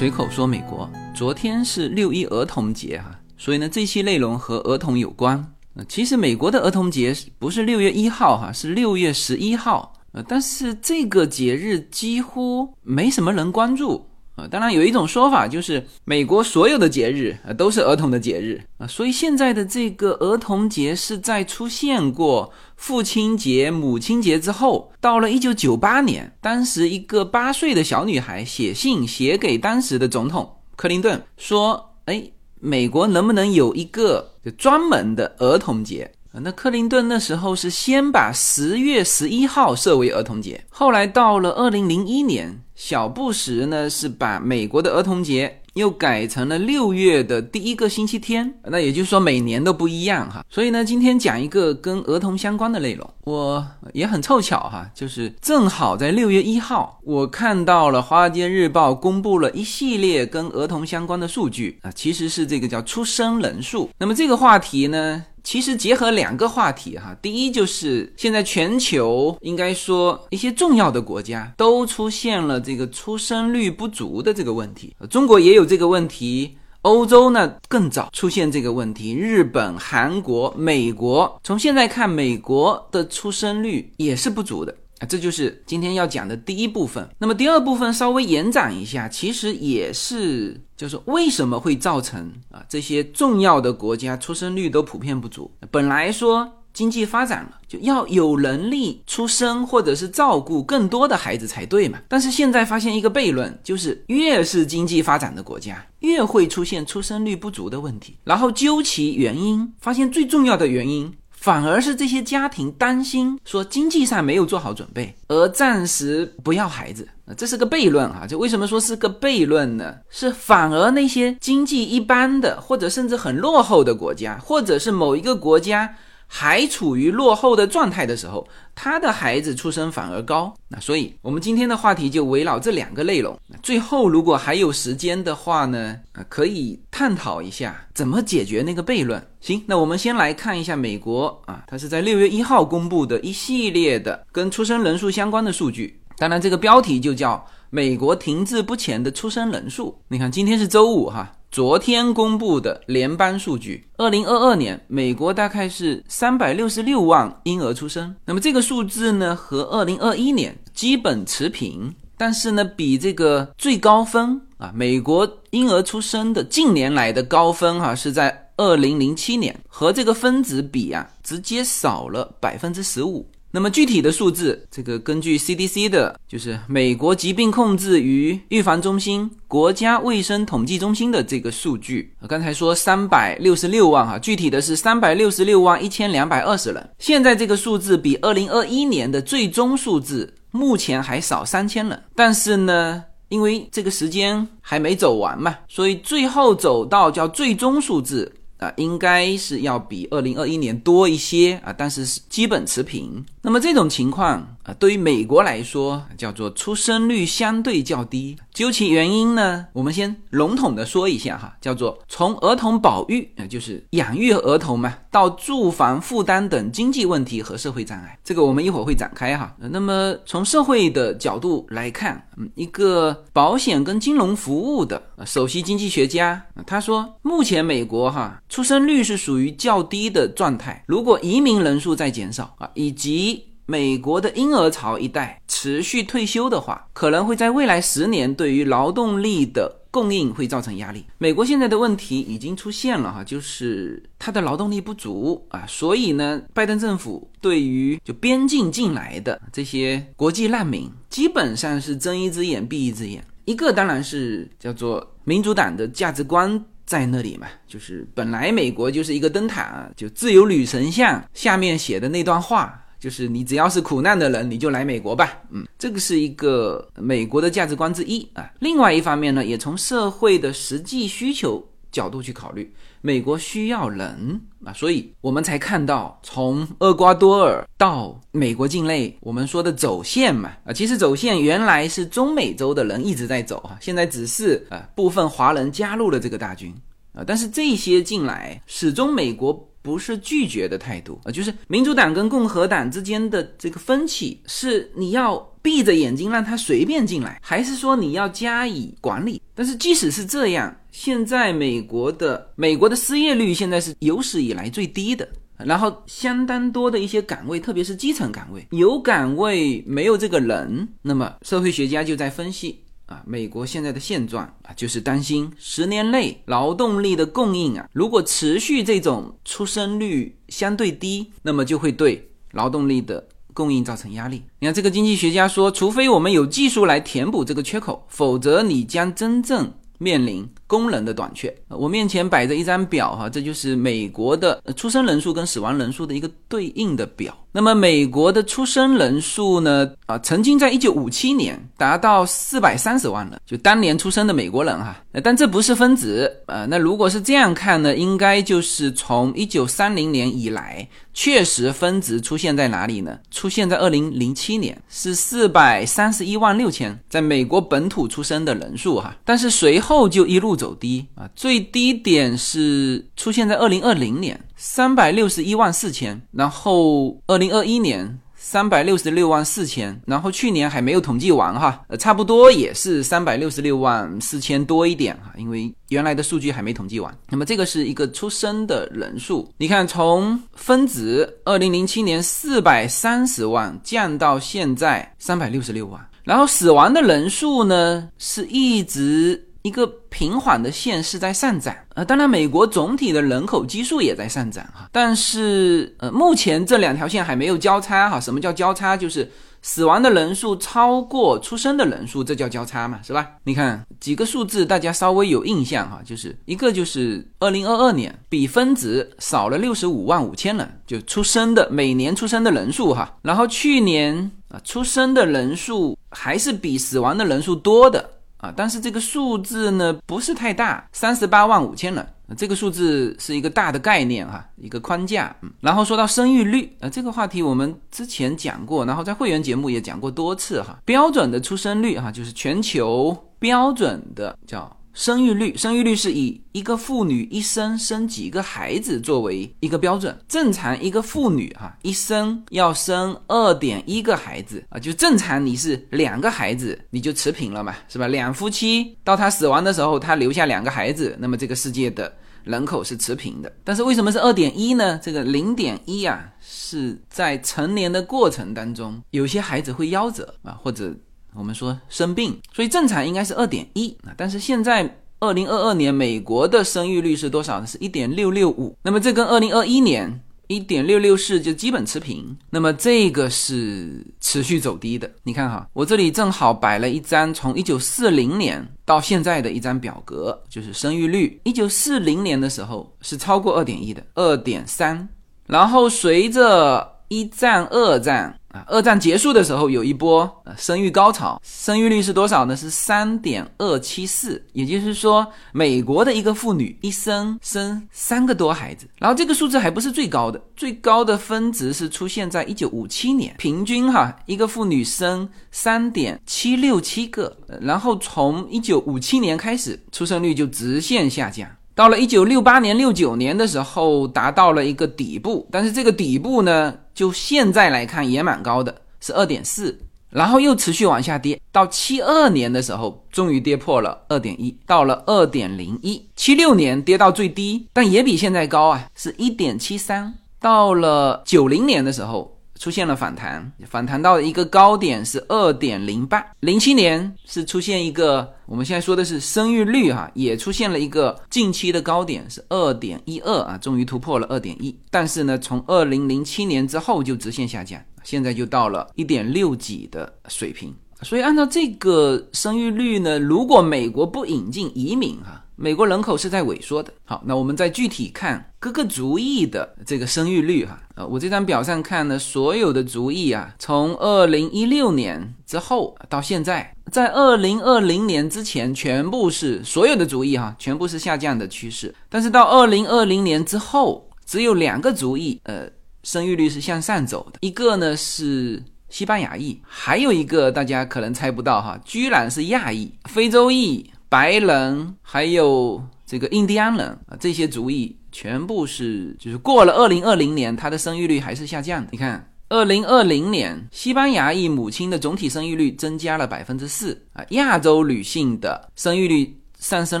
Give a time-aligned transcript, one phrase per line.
[0.00, 5.52] 随口说美国，昨天是六一儿童节哈，所以呢，这期内容和儿童有关。
[5.74, 9.92] 呃，其实美国的儿童节不是六月一号哈，是六月十一号。
[10.12, 14.06] 呃，但是这个节日几乎没什么人关注。
[14.48, 32.22] 当然，有一种说法就是美国所有的节日啊都是儿童的节日啊，所以现在的这个儿童节是在出现过父亲节、母亲节之后，到了一九九八年，当时一个八岁的小女孩写信写给当时的总统克林顿，说：“哎，
[32.60, 42.62] 美国能不能有一个就专门的儿童节？”那克林顿那时候是先把十月十一号设为儿童节，后来到了二零零一年。
[42.82, 50.42] 小布什呢是把美国的儿童节又改成了六月的第一个星期天，那也就是说每年都不一样哈。
[50.48, 63.90] 所以呢，今天讲一个跟儿童相关的内容，我也很凑巧哈，就是正好在六月一号，我看到了《华尔街日报》公布了一系列跟儿童相关的数据啊，其实是这个叫出生人数。
[63.98, 65.22] 那么这个话题呢？
[65.50, 84.72] 其实结合两个话题哈，第一就是现在全球应该说一些重要的国家都出现了这个出生率不足的这个问题，中国也有这个问题，欧洲呢更早出现这个问题，日本、韩国、美国，从现在看，美国的出生率也是不足的。
[85.00, 87.08] 啊，这就是今天要讲的第一部分。
[87.18, 95.50] 那么第二部分稍微延展一下，其实也是，就是为什么会造成啊这些重要的国家出生率都普遍不足？
[95.70, 101.98] 本来说经济发展了，就要有能力出生或者是照顾更多的孩子才对嘛。
[102.06, 108.18] 但是现在发现一个悖论，就是越是经济发展的国家，越会出现出生率不足的问题。
[108.22, 111.12] 然后究其原因，发现最重要的原因。
[111.40, 118.26] 反而是这些家庭担心说经济上没有做好准备，而暂时不要孩子，这是个悖论啊。
[118.26, 119.94] 就为什么说是个悖论呢？
[120.10, 125.96] 是反而那些经济一般的，或者甚至很落后的国家，或者是某一个国家。
[126.32, 130.54] 还处于落后的状态的时候，他的孩子出生反而高。
[130.68, 133.36] 那所以，我们今天的话题就围绕这两个内容。
[133.64, 139.20] 最后，如果还有时间的话呢，啊，可以探讨一下怎么解决那个悖论。
[139.40, 146.00] 行，那我们先来看一下美国啊，它是在六月一号公布的一系列的跟出生人数相关的数据。
[146.16, 149.98] 当然，这个标题就叫“美国停滞不前的出生人数”。
[150.06, 151.32] 你看，今天是周五哈。
[151.50, 158.14] 昨天公布的联邦数据，二零二二年美国大概是三百六十六万婴儿出生。
[158.24, 173.28] 那么这个数字呢，和二零二一年基本持平，但是呢，比这个最高分啊，美国婴儿出生的近年来的高分哈，是在二零零七年，和这个分子比啊，直接少了百分之十五。
[173.52, 186.90] 那么具体的数字，这个根据 CDC 的，就是美国疾病控制与预防中心、国家卫生统计中心的这个数据，刚才说三百六十六万哈，具体的是三百六十六万一千两百二十人。
[187.00, 198.32] 现在这个数字比二零二一年的最终数字目前还少三千人，但是呢，因为这个时间还没走完嘛，所以最后走到叫最终数字。
[198.60, 203.24] 啊，应该是要比二零二一年多一些啊，但是是基本持平。
[203.42, 204.46] 那么这种情况
[204.78, 208.36] 对于美国来说叫做出生率相对较低。
[208.52, 219.54] 究其原因呢，我们先笼统的说一下哈，叫做从儿童保育啊，就是养育儿童嘛，到住房负担等经济问题和社会障碍，这个我们一会儿会展开哈。
[219.58, 228.40] 那么从社会的角度来看，嗯，一个保险跟金融服务的首席经济学家他说，目前美国哈。
[228.48, 230.82] 出生率是属于较低的状态。
[230.86, 241.06] 如果移民人数在减少啊，以及美国的婴儿潮一代持续退休的话，可能会在未来十年对于劳动力的供应会造成压力。
[241.18, 253.24] 美国现在的问题已经出现了哈，就是它的劳动力不足啊，所以呢，拜登政府对于就边境进来的这些国际难民，基本上是睁一只眼闭一只眼。
[253.44, 256.60] 一个当然是叫做民主党的价值观。
[256.86, 265.40] 在那里嘛，就是本来美国就是一个灯塔，就自由女神像下面写的那段话，就是你只要是苦难的人，你就来美国吧。
[265.50, 268.52] 嗯，这个是一个美国的价值观之一啊。
[268.60, 286.72] 另外一方面呢，也从社会的实际需求角度去考虑，美国需要人啊，所以我们才看到从厄瓜多尔到美国境内，我们说的走线嘛啊，其实走线原来是中美洲的人一直在走啊，现在只是啊部分华人加入了这个大军。
[287.12, 299.40] 啊，但是这些进来，始终美国不是拒绝的态度啊，就是民主党跟共和党之间的这个分歧是你要闭着眼睛让他随便进来，还是说你要加以管理？
[299.54, 305.28] 但是即使是这样，现在美国的美国的失业率现在是有史以来最低的。
[305.62, 312.80] 然后相当多的一些岗位，特别是基层岗位，有岗位没有这个人，那么社会学家就在分析
[313.10, 324.44] 啊，美国现在的现状啊，就是担心十年内劳动力的供应啊，如果持续这种出生率相对低，那么就会对劳动力的供应造成压力。
[324.60, 330.48] 你看这个经济学家说，除非我们有技术来填补这个缺口，否则你将真正面临。
[330.70, 337.36] 工人的短缺，我面前摆着一张表哈，这就是美国的出生人数跟死亡人数的一个对应的表。
[337.52, 344.96] 那么美国的出生人数呢，啊，曾经在一九五七年达到四百三十万人，就当年出生的美国人哈。
[345.24, 353.18] 但这不是分子，呃，那如果是这样看呢，应该就是从一九三零年以来，确实分子出现在哪里呢？
[353.32, 359.16] 出现在二零零七年，是四百三十一万六千，在美国本土出生的人数哈。
[359.24, 360.59] 但是随后就一路。
[360.60, 377.16] 走低啊，最低点是出现在二零二零年三百六十一万四千，然后二零二一年三百六十六万四千，然后去年还没有统计完哈，呃，差不多也是三百六十六万四千多一点哈，因为原来的数据还没统计完。
[377.30, 389.46] 那么这个是一个出生的人数，你看从分子二零零七年四百三十万降到现在三百六十六万，然后死亡的人数呢是一直。
[389.62, 398.18] 一个平缓的线是在上涨，呃，当然美国总体的人口基数也在上涨哈，但是呃，目前这两条线还没有交叉哈。
[398.18, 398.96] 什么叫交叉？
[398.96, 399.30] 就是
[399.60, 403.28] 死亡的人数超过出生的人数，这叫交叉嘛，是吧？
[403.44, 418.08] 你看几个数字，大家稍微有印象哈，就是一个就是二零二二年比分子少了六十五万五千人，就出生的每年出生的人数哈，然后去年啊出生的人数还是比死亡的人数多的。
[418.40, 422.06] 啊，但是这个数字呢不是太大，三十八万五千人，
[422.36, 425.34] 这个数字是一个大的概念哈，一个框架。
[425.42, 434.74] 嗯，然后说到生育率，呃，这个话题我们之前讲过，然后在会员节目也讲过多次哈，标准的出生率哈，就是全球标准的叫。
[434.92, 440.16] 生育率，生育率是以一个妇女一生生几个孩子作为一个标准。
[440.28, 448.08] 正常一个妇女哈一生要生二点一个孩子啊，就正常你是两个孩子你就持平了嘛，是吧？
[448.08, 453.52] 两夫妻到他死亡的时候，他留下两个孩子，那么这个世界的人口是持平的。
[453.62, 454.98] 但是为什么是二点一呢？
[455.02, 460.92] 这个零点一啊是在成年的过程当中，有些孩子会夭折啊，或者。
[461.34, 467.66] 我们说生病，所以正常应该是二点一啊，但是现在二零二二年美国的生育率是多少呢？
[467.66, 468.76] 是一点六六五。
[468.82, 472.36] 那么这跟二零二一年一点六六四就基本持平。
[472.50, 475.08] 那么这个是持续走低的。
[475.22, 481.40] 你看哈，我这里正好摆了一张从一九四零年到现在的一张表格，就是生育率。
[481.44, 485.08] 一九四零年的时候是超过二点一的，二点三，
[485.46, 488.39] 然后随着一战、二战。
[488.50, 492.56] 啊，二战结束的时候有一波呃生育高潮，生育率是多少呢？
[492.56, 498.88] 是三点二七四，也就是说，美国的一个妇女一生生三个多孩子。
[498.98, 511.48] 然后这个数字还不是最高的，最高的分值是出现在一九五七年，平均哈一个妇女生三点七六七个，然后从一九五七年开始，出生率就直线下降。
[511.80, 532.36] 到了一九六八年、六九年的时候，达到了一个底部，但是这个底部呢，就现在来看也蛮高的，是二点四，然后又持续往下跌，到七二年的时候，终于跌破了二点一，到了二点零一，七六年跌到最低，但也比现在高啊，是一点七三，到了九零年的时候。
[532.60, 536.22] 出现了反弹，反弹到一个高点是二点零八。
[536.40, 544.78] 零七年是出现一个，我们现在说的是生育率哈，也出现了一个近期的高点是二点一二啊，终于突破了二点一。
[544.90, 550.70] 但是呢，从二零零七年之后就直线下降，现在就到了一点六几的水平。
[551.00, 555.39] 所以按照这个生育率呢，如果美国不引进移民哈。
[555.62, 556.90] 美国人口是在萎缩的。
[557.04, 560.80] 好，那我们再具体看各个族裔的这个生育率哈。
[560.94, 571.94] 呃，我这张表上看呢，所有的族裔啊，从二零一六年之后到现在，在二零二零年之前，全部是所有的族裔哈，全部是下降的趋势。
[572.08, 575.68] 但是到二零二零年之后，只有两个族裔，呃，
[576.04, 577.38] 生育率是向上走的。
[577.42, 583.89] 一个呢是西班牙裔，还有一个大家可能猜不到哈，居然是亚裔，非洲裔。
[584.10, 591.88] 白人还有这个印第安人啊，这些族裔全部是，就是过了二零二零年，它的生育率还是下降的。
[591.92, 600.00] 你看，二零二零年西班牙裔母亲的总体生育率增加了百分之四啊，亚洲女性的生育率上升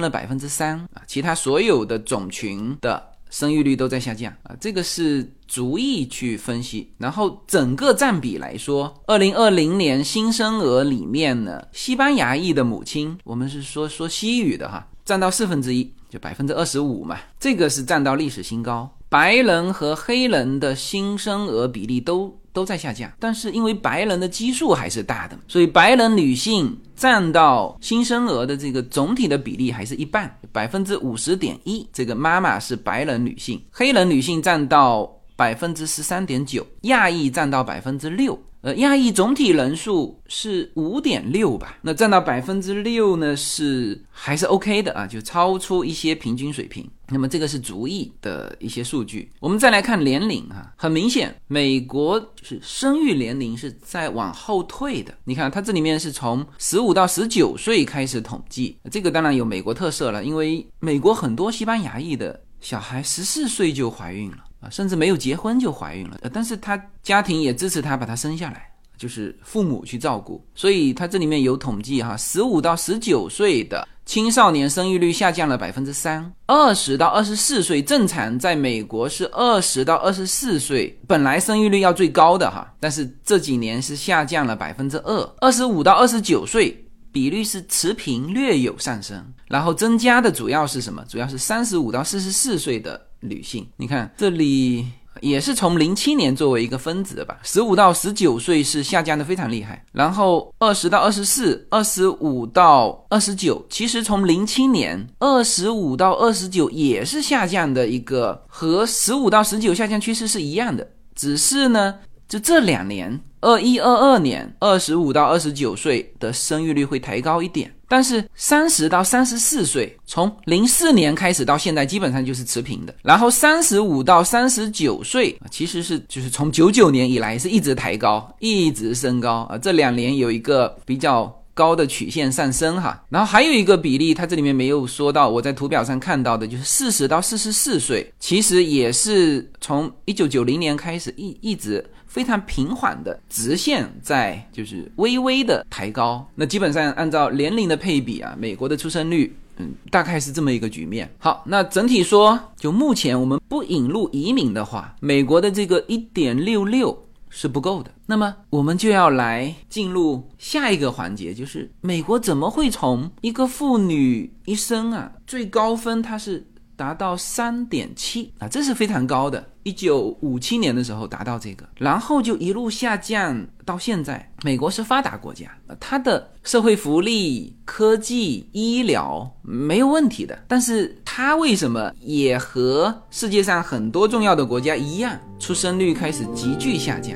[0.00, 6.92] 了百分之三啊，其他所有的种群的生育率都在下降啊，这个是逐一去分析。
[6.98, 18.90] 然后整个占比来说，二零二零年新生儿里面呢，西班牙裔的母亲，我们是说说西语的哈，占到四分之一，就百分之二十五嘛，这个是占到历史新高。
[19.08, 31.86] 白人和黑人的新生儿比例都都在下降，但是因为白人的基数还是大的，所以白人女性占到新生儿的这个总体的比例还是一半，百分之五十点一。
[31.92, 38.38] 这个妈妈是白人女性，黑人女性占到百分之十三点九，亚裔占到百分之六。
[38.62, 46.86] 呃，亚裔总体人数是五点六吧，那占到百分之六呢，是还是 OK 的啊，就超出一些平均水平。
[47.08, 49.32] 那么这个是族裔的一些数据。
[49.40, 55.12] 我们再来看年龄啊，很明显，美国就是生育年龄是在往后退的。
[55.24, 64.36] 你看它这里面是从十五到十九岁开始统计，这个当然有美国特色了，因为美国很多西班牙裔的小孩十四岁就怀孕了。
[64.60, 91.02] 啊，甚至没有结婚就怀孕了，但是他家庭也支持他把他生下来，就是父母去照顾，所以他这里面有统计哈，十五到十九岁的青少年生育率下降了百分之三，二十到二十四岁正常在美国是二十到二十四岁，本来生育率要最高的哈，但是这几年是下降了百分之二，二十五到二十九岁比率是持平略有上升，然后增加的主要是什么？
[91.08, 93.06] 主要是三十五到四十四岁的。
[93.20, 94.86] 女性，你看这里
[95.20, 111.96] 也是从零七年作为一个分子的吧，十五到十九岁是下降的非常厉害，然后二十到二十四，二十五到二十九，其实从零七年二十五到二十九也是下降的一个，和十五到十九下降趋势是一样的，只是呢，
[112.30, 113.20] 就这两年。
[113.42, 122.94] 二一二二年，二十五到二十九岁的生育率会抬高一点，但是三十到三十四岁，从零四年开始到现在基本上就是持平的。
[123.02, 129.56] 然后三十五到三十九岁，其实是就是从九九年以来是一直抬高，一直升高啊。
[129.56, 133.02] 这两年有一个比较高的曲线上升哈。
[133.08, 141.82] 然后还有一个比例，它这里面没有说到，我在图表上看到的就是四十到四十四岁，其实也是从一九九零年开始一一直。
[142.10, 151.08] 非常平缓的直线在就是微微的抬高，那基本上按照年龄的配比啊，美国的出生率，嗯，大概是这么一个局面。
[151.18, 157.92] 好，那整体说，就目前我们不引入移民的话，美国的这个一点六六是不够的。
[158.06, 166.44] 那么我们就要来进入下一个环节，就是美国怎么会从一个妇女一生啊最高分它是。
[166.80, 169.46] 达到三点七啊，这是非常高的。
[169.64, 174.26] 一九五七年的时候达到这个，然后就一路下降到现在。
[174.42, 187.14] 美国是发达国家，它的社会福利、科技、医疗没有问题的，但是它为什么也和世界上很多重要的国家一样，出生率开始急剧下降？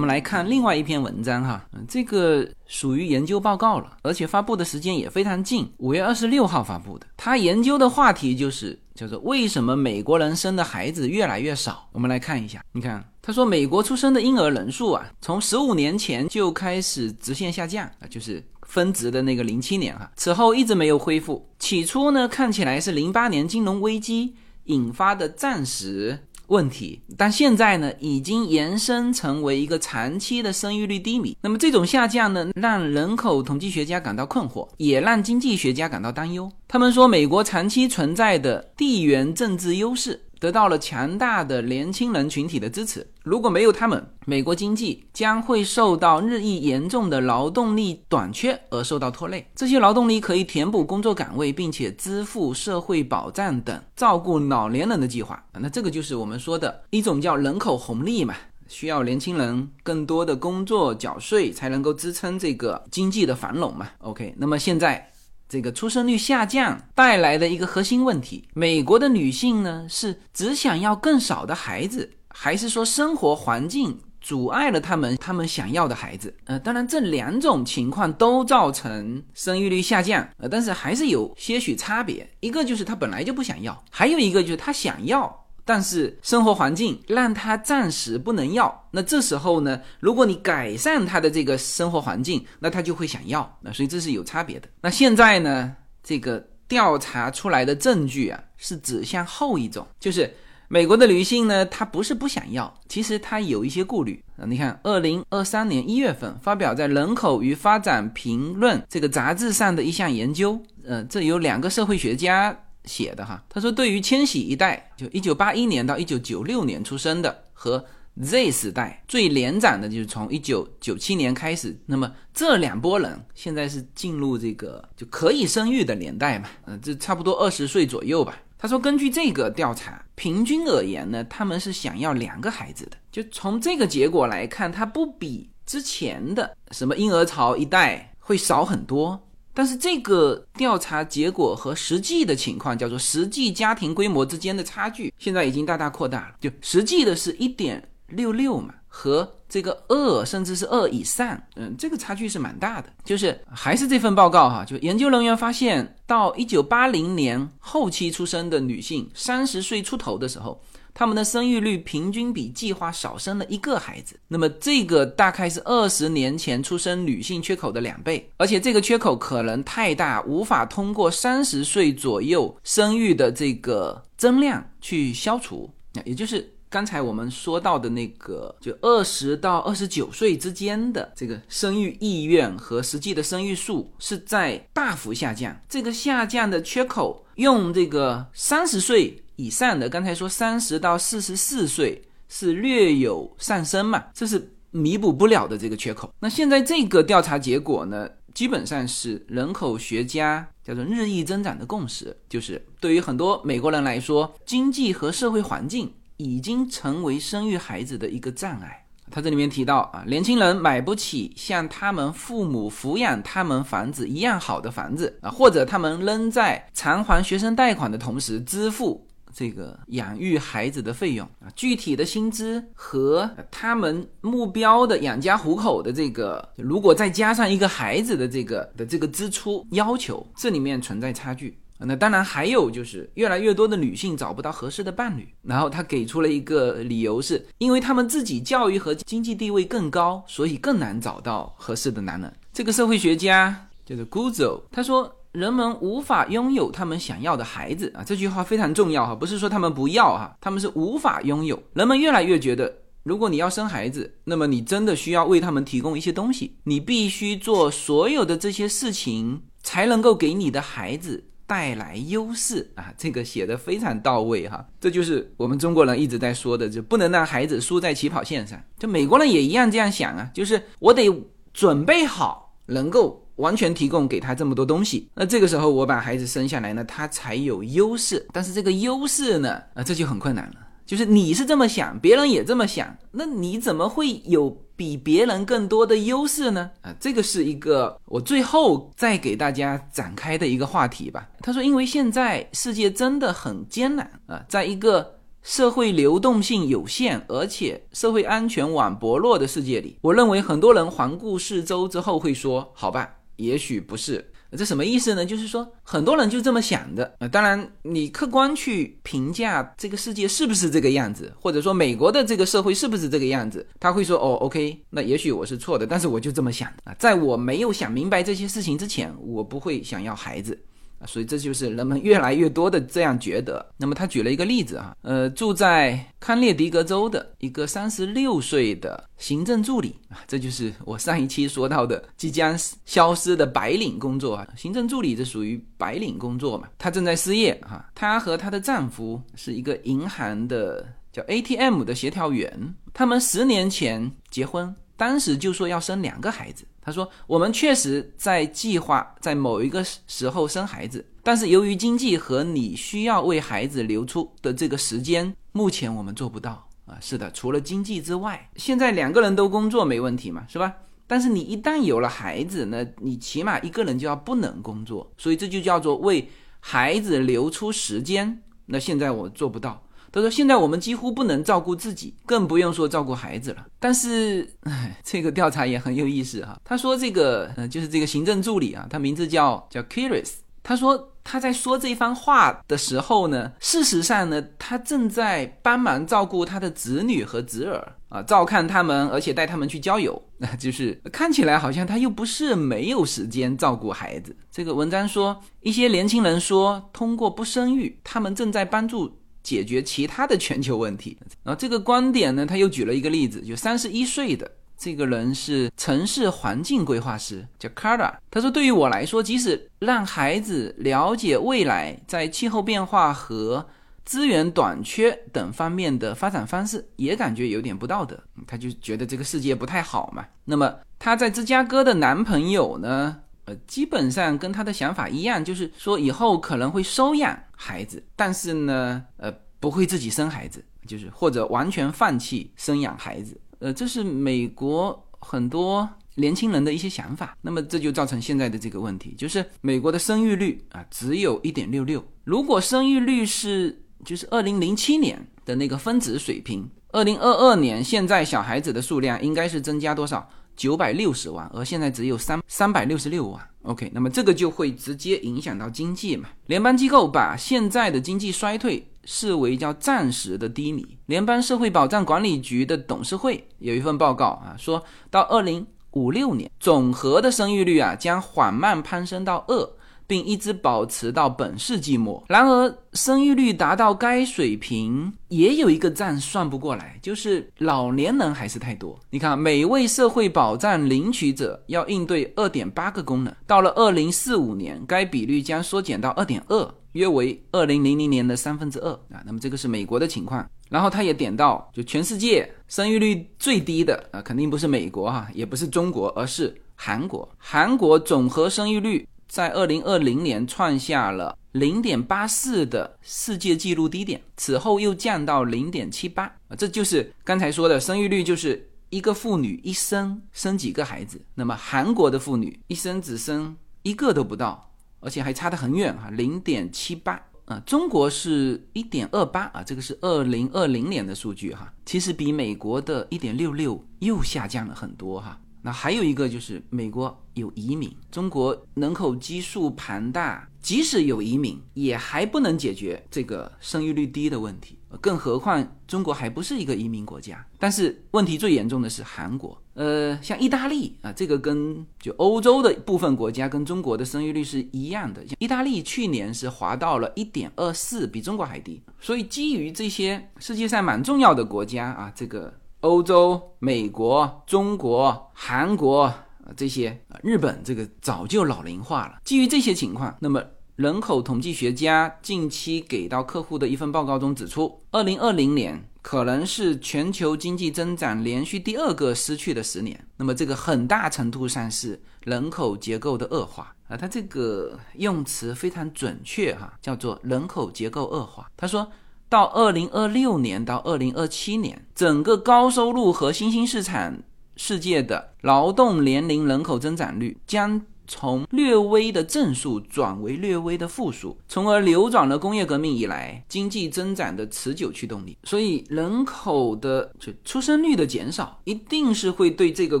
[0.18, 7.06] 来看另外一篇文章哈，这个属于研究报告了，而且发布的时间也非常近，五月二十六号发布的。
[7.16, 11.88] 他研究的话题就是叫做为什么美国人生的孩子越来越少。
[11.92, 21.48] 我们来看一下，你看他说美国出生的婴儿人数啊，从十五年前就开始直线下降啊，就是分值的那个零七年哈，此后一直没有恢复。
[21.60, 24.34] 起初呢，看起来是零八年金融危机
[24.64, 26.18] 引发的暂时。
[26.48, 31.36] 问题，但现在呢，已经延伸成为一个长期的生育率低迷。
[31.40, 36.50] 那么这种下降呢，让人口统计学家感到困惑，也让经济学家感到担忧。
[36.66, 40.20] 他们说，美国长期存在的地缘政治优势。
[40.38, 43.06] 得到了强大的年轻人群体的支持。
[43.22, 49.46] 如果没有他们，美国经济将会受到日益严重的劳动力短缺而受到拖累。
[49.54, 55.44] 这些劳动力可以填补工作岗位，并且支付社会保障等照顾老年人的计划。
[55.52, 58.34] 那这个就是我们说的一种叫人口红利嘛，
[58.68, 63.88] 需要年轻人更多的工作缴税才能够支撑这个经济的繁荣嘛。
[63.98, 65.10] OK，那么现在。
[65.48, 76.34] 这个出生率下降带来的一个核心问题，美国的女性呢是只想要更少的孩子，还是说生活环境阻碍了他们他们想要的孩子？
[76.44, 85.47] 呃，当然这两种情况都造成生育率下降，呃，但是还是有些许差别，一个就是她本来就不想要，还有一个就是她想要。
[85.68, 94.68] 但是生活环境让他暂时不能要，那这时候呢，如果你改善他的这个生活环境，那他就会想要，那所以这是有差别的。
[94.80, 100.34] 那现在呢，这个调查出来的证据啊，是指向后一种，就是
[100.68, 104.46] 美国的女性呢，她不是不想要，其实她有一些顾虑啊。
[104.48, 112.58] 你看，二零二三年一月份发表在《人口与发展评论》这个杂志上的一项研究，呃，这有两个社会学家
[112.88, 113.44] 写的哈。
[113.48, 117.84] 他说，对于千禧一代，就一九八一年到一九九六年出生的和。
[118.20, 126.48] Z 时代最连展的就是从一九九七年开始，那么这两拨人现在是进入这个就可以生育的年代嘛？
[126.66, 128.36] 嗯，这差不多二十岁左右吧。
[128.58, 132.96] 他说，根据这个调查，平均而言呢，他们是想要两个孩子的。
[133.12, 139.27] 就从这个结果来看，它不比之前的什么婴儿潮一代会少很多。
[139.58, 146.36] 但是这个调查结果和实际的情况，叫做实际家庭规模之间的差距，现在已经大大扩大了。
[146.40, 147.82] 就实际的是一点。
[148.10, 152.88] 六六嘛，和这个二甚至是二以上，嗯，这个差距是蛮大的。
[153.04, 160.58] 就是还是这份报告哈，就研究人员发现，到一九八零年后期出生的女性，三十岁出头的时候，
[160.98, 164.18] 她们的生育率平均比计划少生了一个孩子。
[164.26, 176.52] 那么这个大概是二十年前出生女性缺口的两倍，而且这个缺口可能太大，无法通过三十岁左右生育的这个增量去消除，那也就是。
[176.70, 185.58] 刚才我们说到的那个，就二十到二十九岁之间的这个生育意愿和实际的生育数是在大幅下降。
[185.66, 196.12] 这个下降的缺口，用这个三十岁以上的，刚才说三十到四十四岁是略有上升嘛，这是弥补不了的这个缺口。
[196.20, 205.92] 那现在这个调查结果呢，基本上是人口学家叫做日益增长的共识，就是对于很多美国人来说，经济和社会环境。
[206.20, 208.84] 已经成为生育孩子的一个障碍。
[209.08, 219.06] 他这里面提到啊，年轻人买不起像他们父母抚养他们房子一样好的房子啊，或者他们仍在偿还学生贷款的同时支付
[219.38, 231.56] 这个养育孩子的费用啊，具体的薪资和他们目标的养家糊口的这个，如果再加上一个孩子的这个的这个支出要求，这里面存在差距。
[231.78, 242.34] 那当然还有就是越来越多的女性找不到合适的伴侣，然后他给出了一个理由，是因为她们自己教育和经济地位更高，所以更难找到合适的男人。
[242.52, 251.62] 这个社会学家叫做 Guzo，他说人们无法拥有他们想要的孩子啊，这句话非常重要哈，不是说他们不要哈，他们是无法拥有。
[251.74, 252.74] 人们越来越觉得，
[253.04, 261.24] 如果你要生孩子，那么你真的需要为他们提供一些东西，你必须做所有的这些事情，才能够给你的孩子。
[261.46, 268.62] 带来优势啊，这个写的非常到位哈，这就是我们中国人一直在说的，就不能让孩子输在起跑线上。
[268.78, 271.08] 就美国人也一样这样想啊，就是我得
[271.54, 278.24] 准备好，能够完全提供给他这么多东西，那这个时候我把孩子生下来呢，他才有优势。
[278.32, 280.54] 但是这个优势呢，啊，这就很困难了。
[280.86, 286.70] 就是你是这么想，别人也这么想，那你怎么会有比别人更多的优势呢？
[286.80, 291.28] 啊，这个是一个我最后再给大家展开的一个话题吧。
[291.42, 305.26] 他说，因为现在世界真的很艰难啊，在一个社会流动性有限，而且社会安全网薄弱的世界里，我认为很多人环顾四周之后会说：“好吧，也许不是。”这什么意思呢？
[305.26, 307.28] 就是说，很多人就这么想的啊。
[307.28, 320.58] 当然，你客观去评价这个世界是不是这个样子，或者说美国的这个社会是不是这个样子，他会说：“哦，OK，那也许我是错的，但是我就这么想啊。”在我没有想明白这些事情之前，我不会想要孩子。
[321.06, 323.64] 所以这就是人们越来越多的这样觉得。
[323.76, 334.46] 那么他举了一个例子啊，呃，住在康涅狄格州的一个三十六岁的行政助理啊，这就是我上一期说到的即将消失的白领工作啊。
[334.56, 336.68] 行政助理这属于白领工作嘛？
[336.78, 337.90] 她正在失业哈。
[337.94, 346.64] 她和她的丈夫是一个银行的叫 ATM 的协调员，他们十年前结婚，当时就说要生两个孩子。
[346.88, 356.96] 他说：“我们确实在计划在某一个时候生孩子，但是由于经济和你需要为孩子留出的这个时间，目前我们做不到啊。
[356.98, 360.72] 是的，除了经济之外，现在两个人都工作没问题嘛，是吧？
[361.06, 366.26] 但是你一旦有了孩子，那你起码一个人就要不能工作，所以这就叫做为
[366.60, 368.42] 孩子留出时间。
[368.64, 369.82] 那现在我做不到。”
[370.18, 373.66] 他说：“现在我们几乎不能照顾自己，更不用说照顾孩子了。
[373.78, 376.58] 但是，唉，这个调查也很有意思哈。
[376.64, 390.20] 他说，这个，呃，就是这个行政助理啊，他名字叫叫 Kiris，他说他在说这番话的时候呢，事实上呢，他正在帮忙照顾他的子女和侄儿啊，照看他们，而且带他们去郊游。
[390.38, 394.34] 那 就是看起来好像他又不是没有时间照顾孩子。
[394.50, 401.16] 这个文章说，一些年轻人说，通过不生育，他们正在帮助解决其他的全球问题。
[401.42, 404.50] 然后这个观点呢，他又举了一个例子，就三十一岁的。
[404.76, 408.12] 这个人是城市环境规划师，叫 Cara。
[408.30, 413.66] 他说：“对于我来说，即使让孩子了解未来在气候变化和
[414.04, 418.22] 资源短缺等方面的发展方式，也感觉有点不道德。
[418.46, 420.24] 他就觉得这个世界不太好嘛。
[420.44, 423.22] 那么他在芝加哥的男朋友呢？
[423.48, 442.04] 呃，基本上跟他的想法一样，就是说以后可能会收养孩子，但是呢，呃，不会自己生孩子，就是或者完全放弃生养孩子。”呃，这是美国很多年轻人的一些想法，那么这就造成现在的这个问题，就是美国的生育率啊只有一点六六。
[442.24, 450.28] 如果生育率是就是二零零七年的那个分子水平，二零二二年现在小孩子的数量应该是增加多少？
[450.58, 453.40] 九百六十万，而现在只有三三百六十六万。
[453.62, 456.28] OK，那么这个就会直接影响到经济嘛？
[456.46, 458.86] 联邦机构把现在的经济衰退。
[459.10, 460.86] 视为叫暂时的低迷。
[461.06, 469.70] 联邦社会保障管理局的董事会有一份报告啊，说到二零五六年，总和的生育率啊将缓慢攀升到二。
[470.08, 472.24] 并一直保持到本世纪末。
[472.28, 478.98] 然而，生育率达到该水平也有一个账算不过来，就是老年人还是太多。
[479.10, 489.22] 你看，每位社会保障领取者要应对二点八个功能，到了二零四五年，该比率将缩减到二点二，约为二零零零年的三分之二啊。
[489.26, 490.44] 那么这个是美国的情况。
[490.70, 497.28] 然后他也点到，就全世界生育率最低的啊，肯定不是美国哈，也不是中国，而是韩国。
[497.36, 499.06] 韩国总和生育率。
[499.28, 511.20] 在二零二零年创下了零点八四的世界纪录低点，此后又降到零点七八啊，这就是刚才说的生育率，就是一个妇女一生生几个孩子。
[511.34, 517.60] 那么韩国的妇女一生只生一个都不到，而且还差得很远哈，零点七八啊。
[517.66, 525.38] 中国是一点二八啊，这个是二零二零年的数据哈，其实比美国的一点六六又下降了很多哈。
[525.62, 534.78] 那还有一个就是美国有移民，中国人口基数庞大，即使有移民，也还不能解决这个生育率低的问题。
[535.00, 537.44] 更何况中国还不是一个移民国家。
[537.58, 545.22] 但是问题最严重的是韩国，呃，像意大利啊，这个跟就欧洲的部分国家跟中国的生育率是一样的。
[545.38, 548.80] 意大利去年是滑到了一点二四，比中国还低。
[548.98, 552.57] 所以基于这些世界上蛮重要的国家啊，这个。
[552.80, 559.18] 欧洲、美国、中国、韩国啊，这些日本这个早就老龄化了。
[559.24, 560.40] 基于这些情况，那么
[560.76, 570.06] 人口统计学家近期给到客户的一份报告中指出，二零二零年可能是全球经济增长连续第二个失去的十年。
[570.16, 578.48] 那么这个很大程度上是人口结构的恶化啊，他这个用词非常准确哈，叫做人口结构恶化。
[578.56, 578.88] 他说。
[579.28, 584.18] 到二零二六年到二零二七年，整个高收入和新兴市场
[584.56, 587.82] 世界的劳动年龄人口增长率将。
[588.08, 595.36] 从略微的正数转为略微的负数，从而扭转了工业革命以来经济增长的持久驱动力。
[595.44, 600.00] 所以，人口的就出生率的减少，一定是会对这个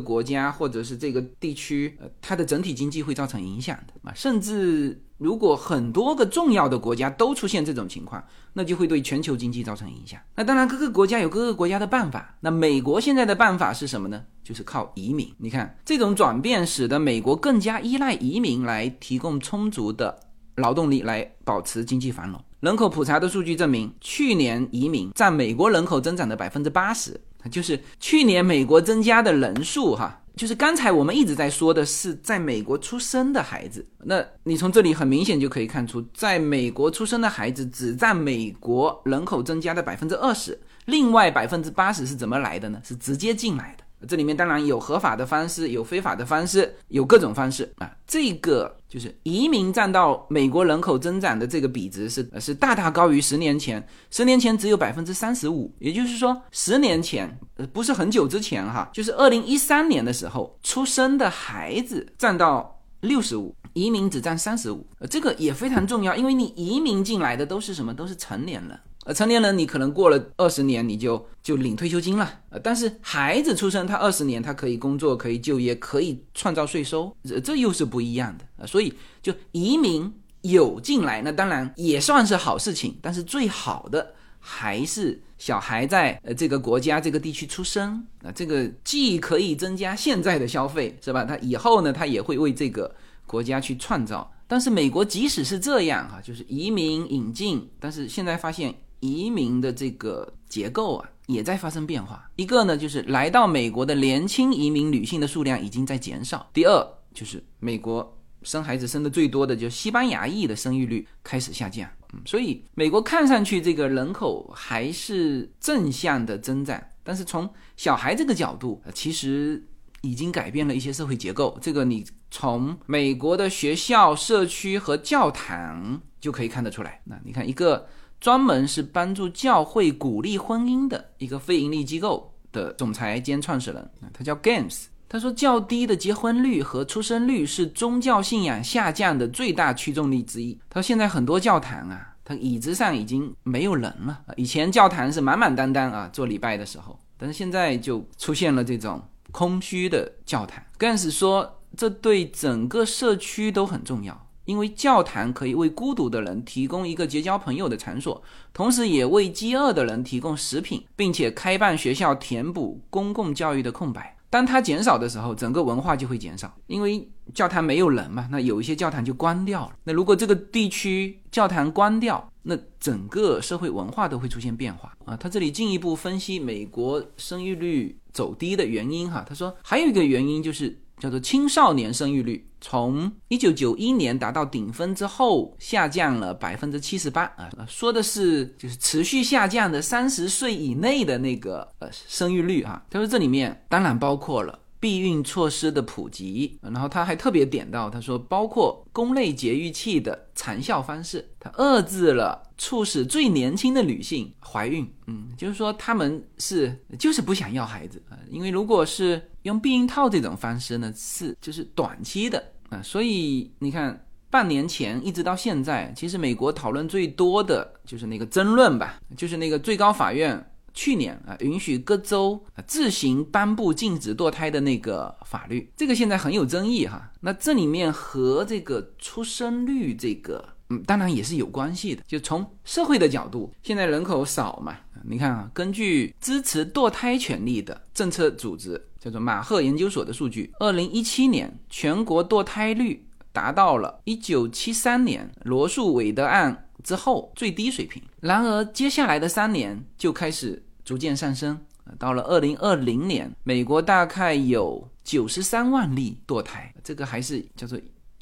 [0.00, 4.14] 国家或者是这个地区，呃，它的整体经济会造成影响的啊。
[4.14, 10.18] 甚至如果很多个重要的国家都出现这种情况，那就会对全球经济造成影响。
[10.34, 12.36] 那当然，各个国家有各个国家的办法。
[12.40, 14.24] 那美国现在的办法是什么呢？
[14.48, 15.30] 就是靠移民。
[15.36, 20.18] 你看，这种转变使得美国更加依赖移民来提供充足的
[20.56, 22.42] 劳动力，来保持经济繁荣。
[22.60, 27.20] 人口普查的数据证明，去年移民占美国人口增长的百分之八十。
[27.50, 33.86] 就是去年美国增加的人数，哈，就是刚才我们一直在说的是在美国出生的孩子。
[34.04, 42.80] 那你从这里很明显就可以看出，在美国出生的孩子只占美国人口增加的百分之二十，另外百分之八十是怎么来的呢？
[42.82, 43.84] 是直接进来的。
[44.06, 47.90] 这里面当然有合法的方式，有非法的方式，有各种方式啊。
[48.06, 55.74] 这个就是移民占到美国人口增长的这个比值是是大大高于十年前，十年前只有百分之三十五。
[55.78, 64.86] 也就是说，十年前呃不是很久之前哈，就是二零一三年的时候出生的孩子占到六十五，移民只占三十五。
[65.10, 67.92] 这个也非常重要，因为你移民进来的都是什么？
[67.92, 68.78] 都是成年人。
[69.08, 78.92] 呃，成年人你可能过了二十年你就就领退休金了，呃，但是孩子出生他二十年他可以工作可以就业可以创造税收，这这又是不一样的啊，所以
[79.22, 82.98] 就移民有进来，那当然也算是好事情。
[83.00, 91.24] 但是最好的还是小孩在呃这个国家这个地区出生啊，这个既可以增加现在的消费，是吧？
[91.24, 92.94] 他以后呢，他也会为这个
[93.26, 94.30] 国家去创造。
[94.46, 102.30] 但是美国即使是这样哈，就是移民引进，但是现在发现移民的这个结构啊也在发生变化。
[102.36, 108.14] 一个呢，就是来到美国的年轻移民女性的数量已经在减少；第二，就是美国。
[108.44, 119.66] 生孩子生的最多的就西班牙裔的生育率开始下降，嗯，所以美国看上去这个人口还是正向的增长，但是从小孩这个角度，其实
[120.02, 121.58] 已经改变了一些社会结构。
[121.60, 127.00] 这个你从美国的学校、社区和教堂就可以看得出来。
[127.06, 127.88] 那你看，一个
[128.20, 134.86] 专门是帮助教会鼓励婚姻的一个非盈利机构的总裁兼创始人，他叫 Games。
[135.10, 140.58] 他说，较低的结婚率和出生率是宗教信仰下降的最大驱动力之一。
[140.68, 144.20] 他说，现在很多教堂啊，他椅子上已经没有人了。
[144.36, 150.62] 以前教堂是满满当当啊，做礼拜的时候，但是现在就出现了这种空虚的教堂。
[150.76, 158.22] 更是说，这对整个社区都很重要，因为教堂可以为孤独的人提供一个结交朋友的场所，
[158.54, 164.16] 同时也为饥饿的人提供食品，并且开办学校填补公共教育的空白。
[164.30, 168.26] 当它减少的时候，整个文化就会减少，因为教堂没有人嘛。
[168.30, 169.72] 那有一些教堂就关掉了。
[169.84, 175.14] 那如果这个地区教堂关掉，那整个社会文化都会出现变化啊。
[175.14, 180.80] 他这里进一步分析美国生育率走低的原因哈，他说还有一个原因就是。
[181.00, 192.84] 叫做青少年生育率，从一九九一年达到顶峰之后下降了百分之七十八啊，说的是就是持续下降的三十岁以内的那个呃生育率啊。
[192.90, 194.58] 他说这里面当然包括了。
[194.80, 204.88] 避孕措施的普及，然后他还特别点到，他说包括宫内节育器的长效方式，它遏制了促使最年轻的女性怀孕。
[205.08, 220.52] 嗯，就是说他们是就是不想要孩子啊，因为如果是用避孕套这种方式呢，是就是短期的啊，所以你看半年前一直到现在，其实美国讨论最多的就是那个争论吧，就是那个最高法院。
[220.74, 227.10] 去年啊，允许各州自行颁布禁止堕胎的那个法律，这个现在很有争议哈。
[227.18, 232.02] 那这里面和这个出生率这个，嗯，当然也是有关系的。
[232.06, 248.02] 就从社会的角度，现在人口少嘛，你看啊，根据支持堕胎权利的政策组织叫做马赫研究所的数据，二零一七年全国堕胎率达到了一九七三年罗素韦德案之后最低水平。
[248.20, 250.64] 然而接下来的三年就开始。
[250.88, 251.60] 逐渐上升，
[251.98, 257.78] 到了二零二零年，美国大概有九十三万例堕胎，这个还是叫做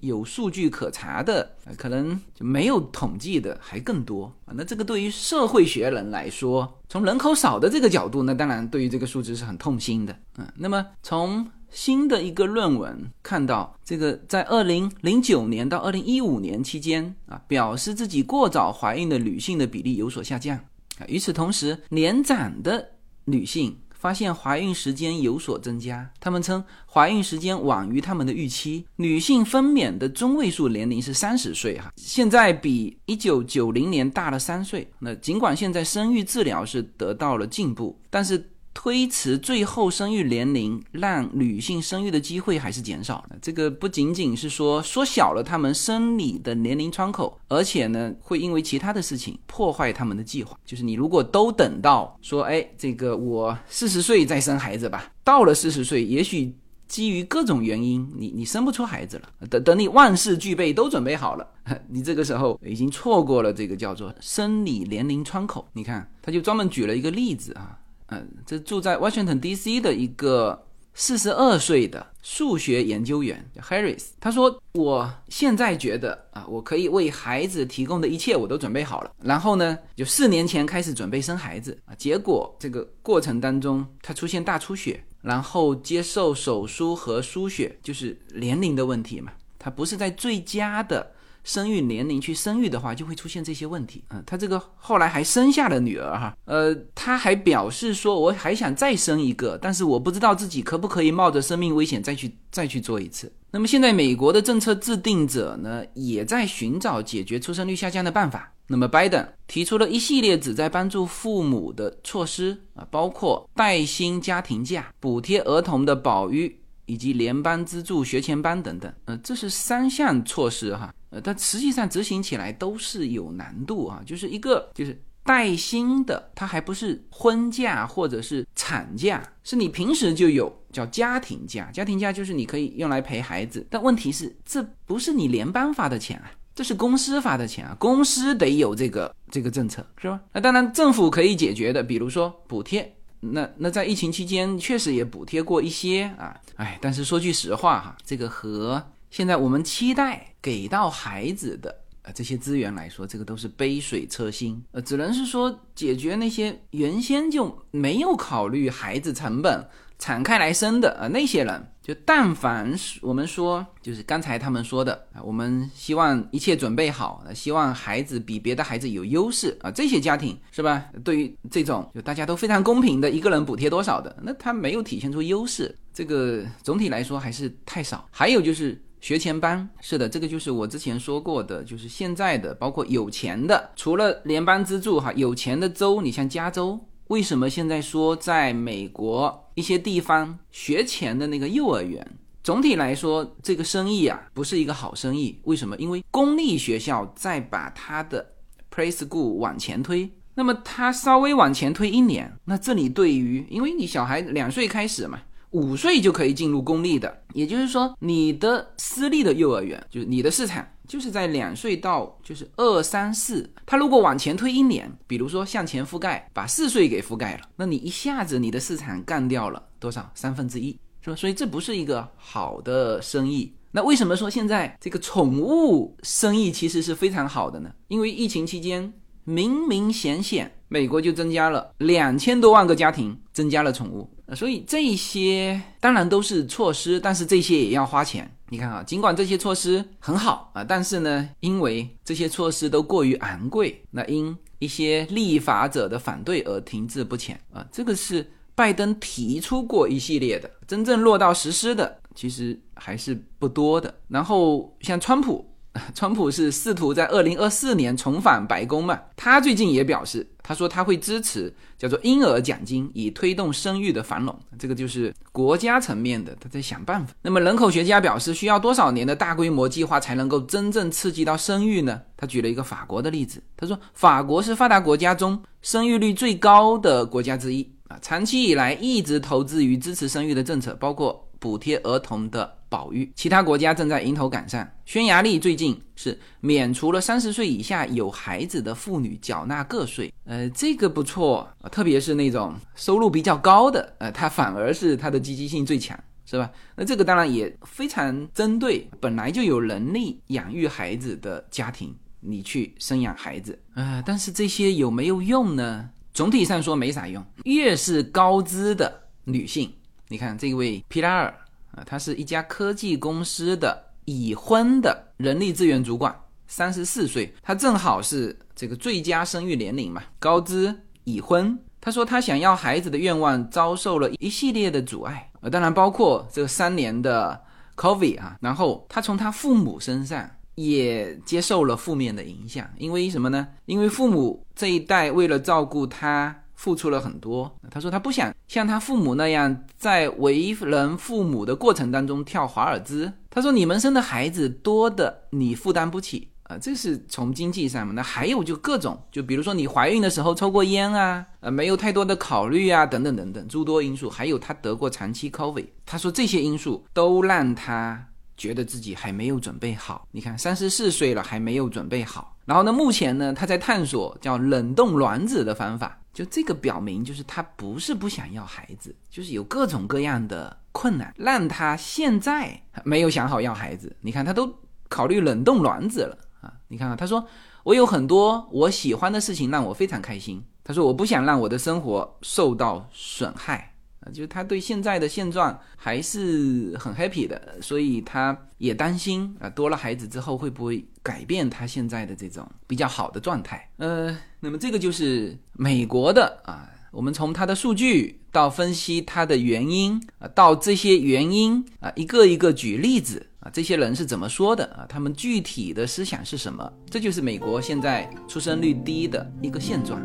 [0.07, 4.55] 有数据可查的，可能就没有统计的还更多啊。
[4.57, 10.17] 那这个对于社会学人来说，从人口少的这个角度，那当然对于这个数字是很痛心的。
[10.39, 20.57] 嗯，那么从新的一个论文看到，这个在二零零九年到二零一五年期间啊，表示自己过早怀孕的女性的比例有所下降
[20.99, 21.05] 啊。
[21.09, 22.89] 与此同时，年长的
[23.25, 28.87] 女性发现怀孕时间有所增加，他们称怀孕时间晚于他们的预期。
[28.95, 34.89] 女性分娩的中位数年龄是三十岁，哈，现在比一九九零年大了三岁。
[35.01, 38.49] 那尽管现在生育治疗是得到了进步，但是。
[38.77, 43.37] 推迟最后生育年龄，让女性生育的机会还是减少了。
[43.41, 50.55] 这个不仅仅是说缩小了她们生理的年龄窗口，而且呢，会因为其他的事情破坏他们的计划。
[50.67, 56.55] 就是你如果都等到说，哎，这个我四十岁再生孩子吧，到了四十岁，也许
[56.87, 59.49] 基于各种原因，你你生不出孩子了。
[59.49, 61.49] 等等你万事俱备都准备好了，
[61.89, 65.67] 你这个时候已经错过了这个叫做生理年龄窗口。
[65.73, 67.79] 你看，他就专门举了一个例子啊。
[68.09, 69.81] 嗯，这住在 Washington D.C.
[69.81, 79.11] 的一个四十二岁的数学研究员叫 Harris，他说：“我现在觉得啊，我可以为孩子提供的一切我都准备好了。
[79.23, 91.15] 然后呢，就四年前开始准备生孩子啊，结果这个过程当中他出现大出血，然后接受手术和输血，就是年龄的问题嘛，他不是在最佳的。”
[91.47, 94.03] 生育年龄去生育的话，就会出现这些问题。
[94.11, 96.37] 嗯，他这个后来还生下了女儿哈。
[96.45, 103.33] 呃，他还表示说，我还想再生一个，但是我不知道自己可不可以冒着生命危险再去再去做一次。
[103.53, 108.53] 那么现在美国的政策制定者呢，也在寻找解决出生率下降的办法。
[108.67, 116.59] 那么拜登提出了一系列旨在帮助父母的措施啊，包括带薪家庭假、补贴儿童的保育。
[116.89, 136.31] 以及联邦资助学前班等等，呃，这是三项措施哈，呃，但实际上执行起来都是有难度啊，就是一个就是带薪的，它还不是婚假或者是产假，是你平时就有叫家庭假，家庭假就是你可以用来陪孩子，但问题是这不是你联邦发的钱啊。
[136.55, 140.19] 这是公司发的钱啊，公司得有这个这个政策，是吧？
[140.33, 142.91] 那当然，政府可以解决的，比如说补贴。
[143.21, 154.63] 那那在疫情期间，确实也补贴过一些啊，哎，但是说句实话哈，这个和现在我们期待给到孩子的呃这些资源来说，这个都是杯水车薪。
[154.73, 159.67] 呃，只能是说解决那些原先就没有考虑孩子成本。
[159.99, 170.85] 敞开来生的啊，那些人就但凡是我们说，就是刚才他们说的啊，我们希望一切准备好，希望孩子比别的孩子有优势啊，这些家庭是吧？
[171.03, 178.07] 对于这种就大家都非常公平的一个人补贴多少的，那他没有体现出优势，这个总体来说还是太少。
[178.11, 186.81] 还有就是学前班，是的，这个就是我之前说过的，就是现在的包括有钱的，除了联邦资助哈，有钱的州，你像加州。
[187.07, 192.05] 为什么现在说在美国一些地方学前的那个幼儿园，
[192.43, 195.39] 总体来说这个生意啊不是一个好生意？
[195.45, 195.77] 为什么？
[195.77, 198.33] 因为公立学校在把它的
[198.75, 205.21] preschool 往前推，那么它稍微往前推一年，那这里对于因为你小孩两岁开始嘛。
[205.57, 213.51] 五岁就可以进入公立的，也就是说，你的私立的幼儿园就是你的市场，就是在两岁到就是二三四。
[213.65, 220.11] 他如果往前推一年，比如说向前覆盖，把四岁给覆盖了，那你一下子你的市场干掉了多少？
[220.15, 221.17] 三分之一，是吧？
[221.17, 223.51] 所以这不是一个好的生意。
[223.71, 227.71] 那为什么说现在这个宠物生意其实是非常好的呢？
[227.89, 228.93] 因为疫情期间，
[229.25, 234.11] 明明显显，美国就增加了两千多万个家庭增加了宠物。
[234.35, 238.31] 所以这些当然都是措施，但是这些也要花钱。
[238.49, 247.67] 你看啊，尽管这些措施很好啊，但是呢，因为这些措施都过于昂贵，那因一些立法者的反对而停滞不前啊。
[247.71, 253.95] 这个是拜登提出过一系列的，真正落到实施的其实还是不多的。
[254.09, 255.45] 然后像川普。
[255.95, 258.99] 川普是试图在二零二四年重返白宫嘛？
[259.15, 264.39] 他最近也表示，他说他会支持叫做婴儿奖金，以推动生育的繁荣。
[264.57, 267.13] 这个就是国家层面的，他在想办法。
[267.21, 272.01] 那么人口学家表示，需要多少年的大规模计划才能够真正刺激到生育呢？
[272.17, 282.56] 他举了一个法国的例子，他说法国是发达国家中生育率最高的国家之一啊，长期以来一直投资于支持生育的政策，包括补贴儿童的。
[282.69, 284.69] 保育，其他国家正在迎头赶上。
[284.85, 296.51] 匈牙利最近是免除了三十岁以下有孩子的妇女缴纳个税，呃，这个不错特别是那种收入比较高的，呃，它反而是它的积极性最强，是吧？
[296.77, 305.91] 那这个当然也非常针对本来就有能力养育孩子的家庭，你去生养孩子，呃，但是这些有没有用呢？
[306.13, 307.23] 总体上说没啥用。
[307.45, 309.71] 越是高资的女性，
[310.09, 311.35] 你看这位皮拉尔。
[311.77, 316.13] 啊，他是一家科技公司的已婚的人力资源主管，
[316.49, 321.57] 三十四岁，他正好是这个最佳生育年龄嘛，高知已婚。
[321.81, 327.41] 他说他想要孩子的愿望遭受了一系列的阻碍，呃，当然包括这三年的
[327.77, 333.47] COVID 啊，然后他从他父母身上也接受了负面的影响，因为什么呢？
[333.67, 336.35] 因为父母这一代为了照顾他。
[336.57, 343.13] 付出了很多，他说他不想像他父母那样在为人父母的过程当中跳华尔兹。
[343.31, 347.93] 他说你们生的孩子多的你负担不起啊，这是从经济上嘛。
[347.93, 354.09] 那还有就各种，就比如说你怀孕的时候抽过烟啊，呃没有太多的考虑啊，等等等等诸多因素。
[354.09, 360.07] 还有他得过长期 COVID，他说这些因素都让他觉得自己还没有准备好。
[360.11, 362.37] 你看三十四岁了还没有准备好。
[362.45, 365.99] 然后呢，目前呢他在探索叫冷冻卵子的方法。
[366.13, 373.95] 就这个表明，就是他不是不想要孩子，就是有各种各样的困难，让他现在没有想好要孩子。
[374.01, 374.51] 你看，他都
[374.89, 376.51] 考虑冷冻卵子了啊！
[376.69, 377.23] 你看啊，他说
[377.65, 380.43] 我有很多我喜欢的事情，让我非常开心。
[380.65, 383.75] 他说我不想让我的生活受到损害。
[384.13, 393.69] 就是他对现在的现状还是很 happy 的，所以他也担心啊，多了孩子之后会不会改变他现在的这种比较好的状态？
[393.77, 404.87] 呃，那么这个就是美国的啊，我们从他的数据到分析他的原因啊，到这些原因啊，一个一个举例子啊，这些人是怎么说的啊？
[404.89, 406.73] 他们具体的思想是什么？
[406.91, 410.01] 这就是美国现在出生率低的一个现状。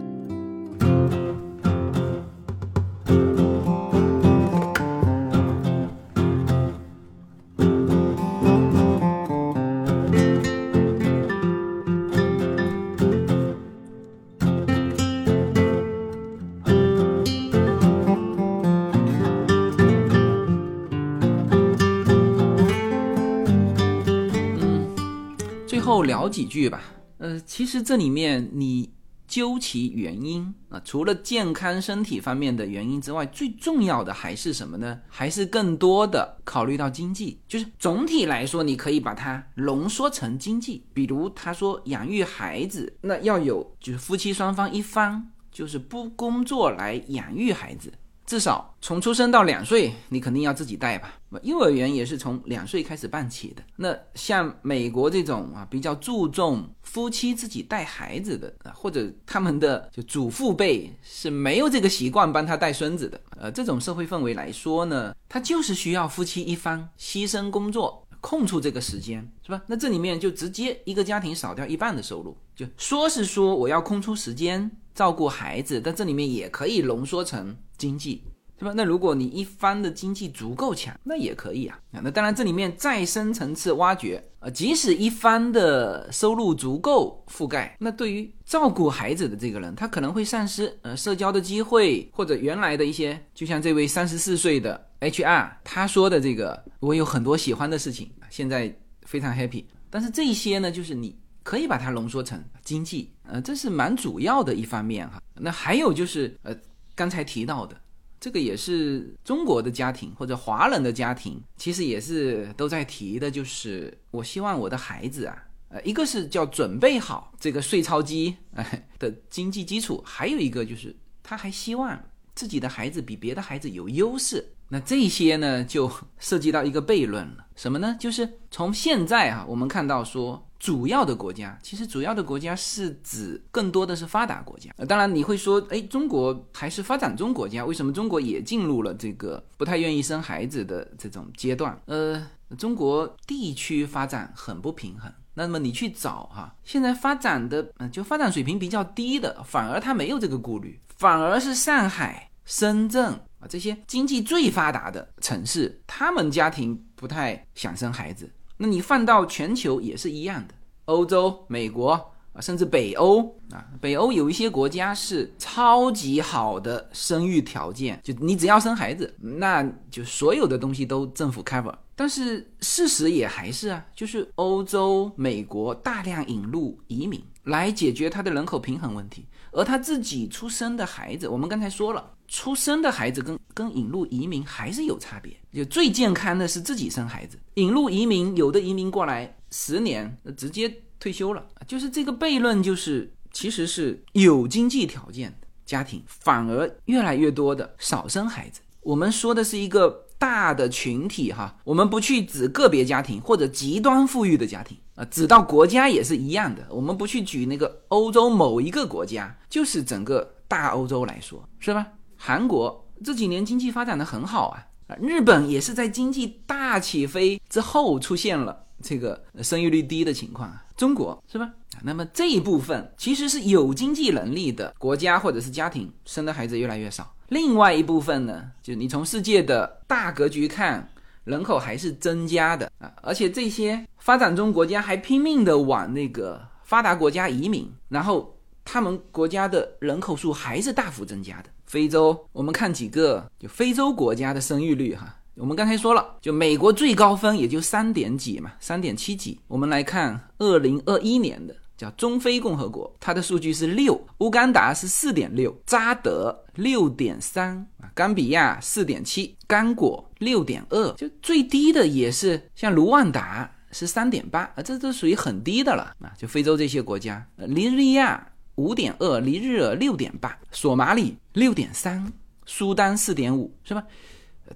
[26.31, 26.81] 几句吧。
[27.17, 28.89] 呃，其实这里面你。
[29.27, 34.99] 究其原因啊，除了健康身体方面的原因之外，最重要的还是什么呢？
[35.07, 37.39] 还是更多的考虑到经济。
[37.47, 40.83] 就是总体来说，你可以把它浓缩成经济。
[40.93, 47.93] 比如他说养育孩子，那要有就是夫妻双方一方就是不工作来养育孩子。
[48.31, 51.19] 至少从出生到两岁，你肯定要自己带吧？
[51.43, 53.61] 幼儿园也是从两岁开始办起的。
[53.75, 63.19] 那像美国这种啊，比较注重夫妻自己带孩子的啊，或者他们的就祖父辈是没有这个习惯帮他带孙子的。
[63.31, 69.61] 呃，这种社会氛围来说呢，他就是需要夫妻一方牺牲工作，空出这个时间，是吧？
[69.67, 72.37] 那这里面就直接一个家庭少掉一半的收入。
[72.55, 74.71] 就说是说我要空出时间。
[74.93, 78.23] 照顾孩子，但这里面也可以浓缩成经济，
[78.57, 78.73] 对吧？
[78.75, 81.79] 那如果你一方的经济足够强，那也可以啊。
[81.91, 99.65] 那当然，这里面再深层次挖掘，呃，即使一方的收入足够覆盖，那对于照顾孩子的这个人，他可能会丧失呃社交的机会，或者原来的一些，就像这位三十四岁的 HR 他说的这个，我有很多喜欢的事情，现在非常 happy。
[99.89, 101.15] 但是这些呢，就是你。
[101.43, 105.21] 可以把它浓缩成经济，呃，这是蛮主要的一方面哈。
[105.35, 106.53] 那还有就是，呃，
[106.93, 107.79] 刚才提到的，
[108.19, 121.97] 这个也是中国的家庭或者华人的家庭，其实也是都在提的，就是我希望我的孩子啊，呃，一个是叫准备好这个税钞机哎的经济基础，还有一个就是他还希望
[122.35, 124.45] 自己的孩子比别的孩子有优势。
[124.67, 127.95] 那这些呢，就 涉及到一个悖论了，什么呢？
[127.97, 134.69] 就是从现在啊，我们看到说，主要的国家，其实主要的国家是指更多的是发达国家。
[134.77, 141.75] 呃当然你会说，哎，中国还是发展中国家，为什么中国也进入了这个不太愿意生孩子的这种阶段？
[141.87, 142.23] 呃，
[142.59, 145.11] 中国地区发展很不平衡。
[145.33, 153.11] 那么你去找哈，现在发展的嗯，就发展水平比较低的，反而他没有这个顾虑，反而是上海、深圳。
[153.39, 158.31] 啊，这些经济最发达的城市，他们家庭不太想生孩子。
[158.61, 160.53] 那你放到全球也是一样的，
[160.85, 161.93] 欧洲、美国
[162.33, 171.73] 啊，甚至北欧啊，北欧有一些国家是超级好的生育条件，就你只要生孩子，那就所有的东西都政府 cover。
[171.95, 182.11] 但是事实也还是啊，就是欧洲、美国大量引入移民来解决它的人口平衡问题，而他自己出生的孩子，我们刚才说了。
[182.31, 198.61] 出生的孩子跟跟引入移民还是有差别，就最健康的是自己生孩子，引入移民有的移民过来十年直接退休了，就是这个悖论，就是其实是有经济条件的家庭反而越来越多的少生孩子。
[198.79, 211.85] 我们说的是一个大的群体哈，我们不去指个别家庭或者极端富裕的家庭啊，指到国家也是一样的，我们不去举那个欧洲某一个国家，就是整个大欧洲来说，是吧？
[212.23, 214.63] 韩国这几年经济发展的很好啊，
[215.01, 220.63] 日本也是在经济大起飞之后出现了这个生育率低的情况啊。
[220.77, 221.51] 中国是吧？
[221.81, 230.87] 那么这一部分其实是有经济能力的国家或者是家庭生的孩子越来越少，另外一部分呢，就你从世界的大格局看，
[231.23, 241.49] 人口还是增加的啊，而且这些发展中国家还拼命的往那个发达国家移民，然后他们国家的人口数还是大幅增加的。
[241.71, 245.15] 非洲，我们看几个就非洲国家的生育率哈。
[245.35, 249.39] 我们刚才说了，就美国最高分也就三点几嘛，三点七几。
[249.47, 266.11] 我们来看二零二一年的叫中非共和国，它的数据是六，乌干达是四点六，扎德六点三啊，冈比亚四点七，刚果六点二，就最低的也是像卢旺达是三点八啊，这都属于很低的了啊。
[266.17, 268.27] 就非洲这些国家，呃尼日利亚。
[268.55, 272.11] 五点二，尼日尔六点八，索马里六点三，
[272.45, 273.83] 苏丹四点五，是吧？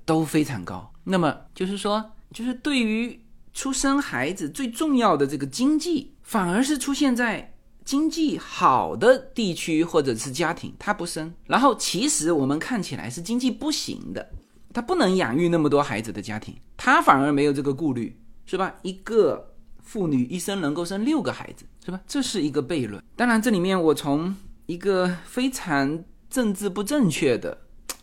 [0.03, 0.91] 都非常高。
[1.03, 3.19] 那么就是说，就是对于
[3.53, 11.33] 出生孩子最重要的这个经济，反而是出现在经济好的地区或者是家庭，他不生。
[11.45, 14.29] 然后其实我们看起来是经济不行的，
[14.73, 18.75] 他不能养育那么多孩子的家庭，他反而没有这个顾虑，是吧？
[18.81, 19.54] 一个。
[19.85, 22.01] 妇女一生能够生六个孩子，是吧？
[22.05, 23.01] 这是一个悖论。
[23.15, 27.57] 当然，这里面我从一个非常政治不正确的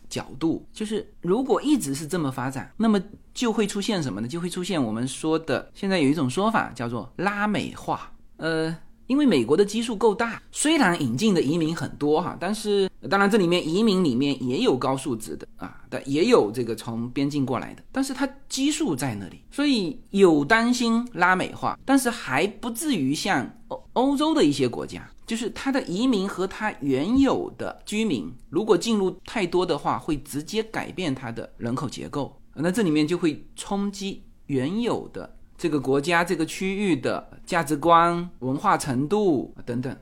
[0.09, 2.99] 角度，就是如果一直是这么发展，那么
[3.33, 4.27] 就会出现什么呢？
[4.27, 8.11] 就会出现我们说的现在有一种说法叫做拉美化。
[8.37, 8.75] 呃，
[9.07, 35.35] 因为美国的基数够大，虽然引进的移民很多哈，但是当然这里面移民里面也有高素质的啊，但也有这个从边境过来的，但是它基数在那里，所以有担心拉美化，但是还不至于像欧欧洲的一些国家，就是它的移民和它原有的居民如果进入太多的话，会直接改变它的人口结构，那这里面就会冲击原有的。
[35.57, 39.95] 这个国家、这个区域的价值观、文化程度等等，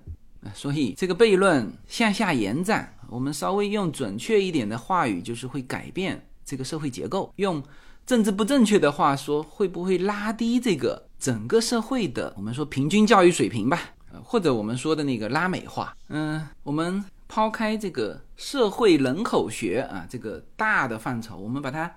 [0.55, 7.31] 所以这个悖论向下延展，我们稍微用准确一点的话语，就是会改变这个社会结构。
[7.35, 7.61] 用
[8.05, 13.79] 政治不正确的话说，会不会拉低这个整个社会的我们说平均教育水平吧？
[14.23, 15.95] 或者我们说的那个拉美化？
[16.09, 21.91] 嗯，我们抛开这个社会人口学啊这个大的范畴，我们把它。